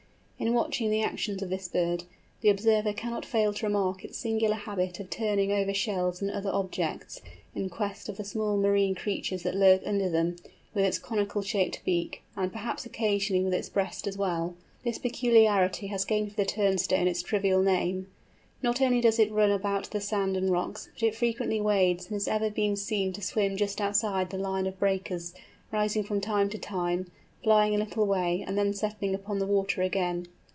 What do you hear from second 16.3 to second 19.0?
for the Turnstone its trivial name. Not only